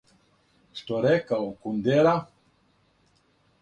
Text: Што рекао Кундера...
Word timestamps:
Што 0.79 1.03
рекао 1.07 1.53
Кундера... 1.67 2.17